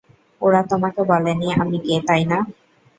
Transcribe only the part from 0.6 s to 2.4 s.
তোমাকে বলেনি আমি কে, তাই না?